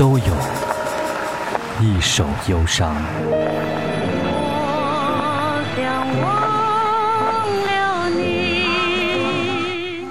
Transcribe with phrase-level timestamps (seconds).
[0.00, 0.24] 都有
[1.82, 2.96] 一首忧伤。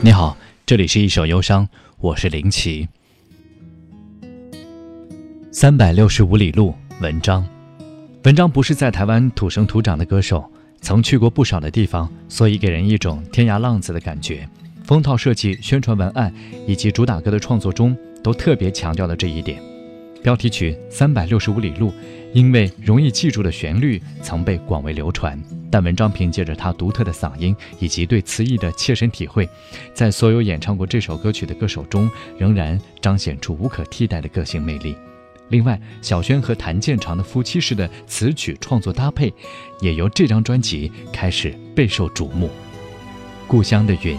[0.00, 0.34] 你好，
[0.64, 2.88] 这里是一首忧伤，我是林奇。
[5.52, 7.46] 三百六十五里路，文章。
[8.22, 14.48] 文章不是在台湾土生土长的歌手，曾去过不少的地方，所以给人一种天涯浪子的感觉。
[14.82, 16.32] 封套设计、宣传文案
[16.66, 19.60] 以及主打歌的创作中，都特别强调了这一点。
[20.24, 21.90] 标题曲《三百六十五里路》，
[22.32, 25.38] 因为容易记住的旋律，曾被广为流传。
[25.70, 29.46] 但文章凭借着他独特的嗓音以及对词意的切身体会，
[29.92, 34.96] 在所有演唱过这首歌曲的歌手中，仍然彰显出无可替代的个性魅力。
[35.50, 39.30] 另外，小轩和谭健常的夫妻式的词曲创作搭配，
[39.82, 42.48] 也由这张专辑开始备受瞩目。
[43.46, 44.18] 故乡的云。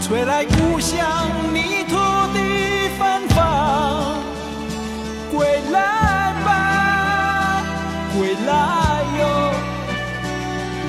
[0.00, 1.96] 吹来故乡泥土
[2.32, 2.38] 的
[2.98, 3.36] 芬芳，
[5.30, 5.78] 归来
[6.46, 7.62] 吧，
[8.16, 8.50] 归来
[9.18, 9.22] 哟，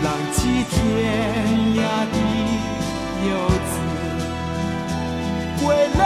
[0.04, 0.78] 浪迹天
[1.76, 1.78] 涯
[2.14, 2.16] 的
[3.28, 3.30] 游
[3.68, 3.72] 子，
[5.66, 6.02] 归来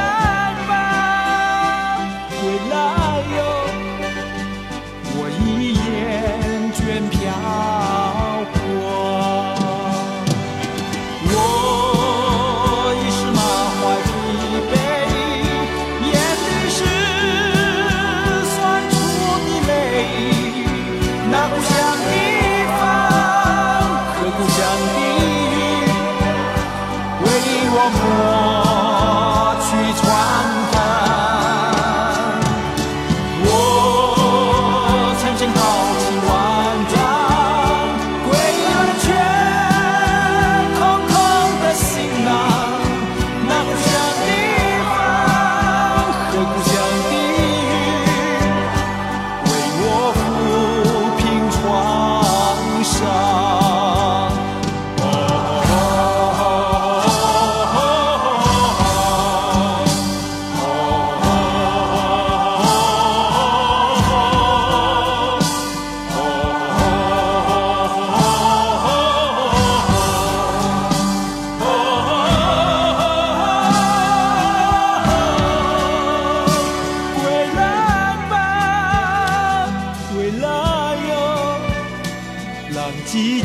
[83.13, 83.42] 在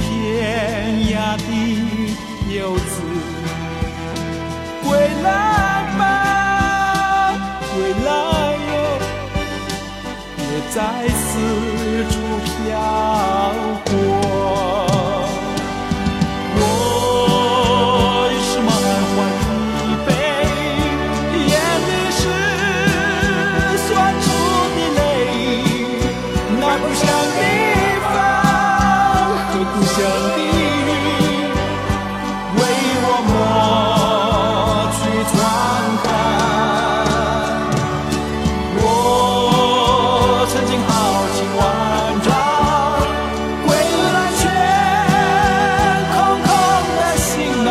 [33.20, 34.98] 默默去
[35.30, 35.36] 闯
[36.04, 36.06] 荡，
[38.76, 38.82] 我
[40.52, 40.88] 曾经豪
[41.34, 41.60] 情万
[42.22, 42.26] 丈，
[43.66, 43.68] 归
[44.14, 44.40] 来却
[46.14, 46.16] 空
[46.46, 46.48] 空
[46.96, 47.26] 的行
[47.64, 47.68] 囊，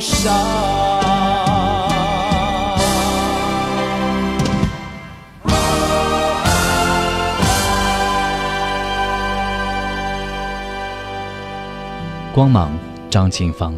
[0.00, 0.32] 上。
[12.34, 12.70] 光芒，
[13.10, 13.74] 张清芳。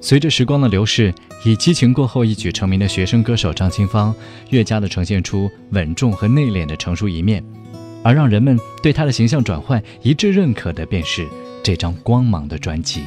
[0.00, 1.14] 随着时光的流逝，
[1.44, 4.14] 以激情过后一举成名的学生歌手张清芳，
[4.48, 7.44] 越加的呈现出稳重和内敛的成熟一面。
[8.02, 11.28] 而让人们对她的形象转换一致认可的，便是
[11.62, 13.02] 这张《光芒》的专辑。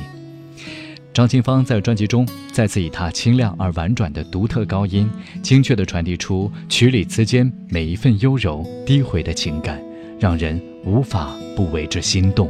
[1.16, 5.10] 张清芳在专辑中再次以她清亮而婉转的独特高音，
[5.42, 9.82] 精确地传递出曲里词间每一份优柔低回的情感，
[10.20, 12.50] 让人无法不为之心动。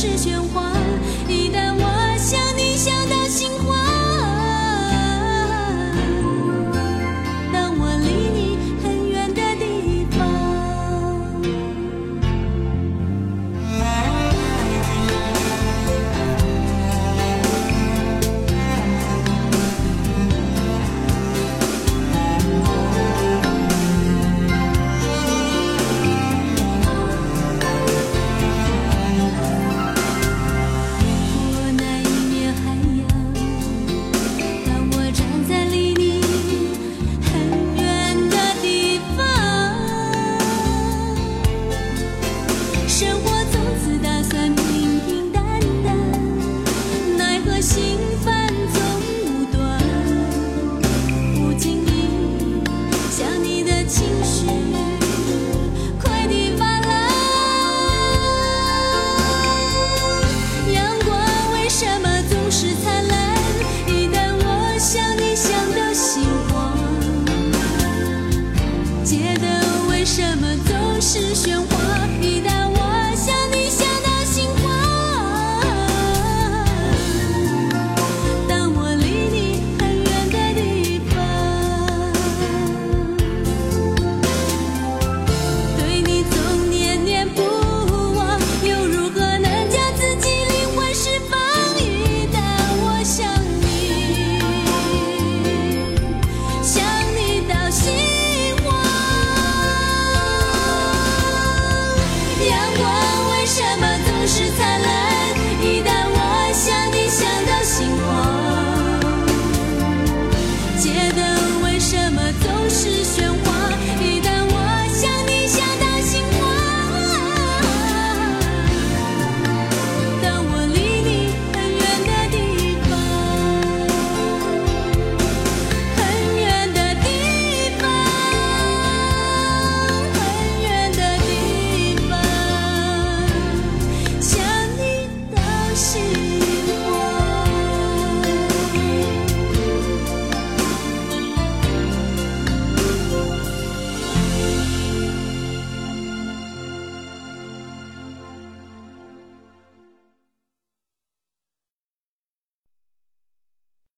[0.00, 0.67] 是喧哗。